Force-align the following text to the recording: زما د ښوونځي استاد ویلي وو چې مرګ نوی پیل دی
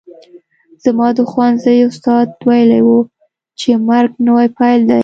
زما 0.83 1.07
د 1.17 1.19
ښوونځي 1.31 1.77
استاد 1.89 2.27
ویلي 2.47 2.81
وو 2.87 2.99
چې 3.59 3.69
مرګ 3.89 4.11
نوی 4.27 4.47
پیل 4.57 4.81
دی 4.89 4.99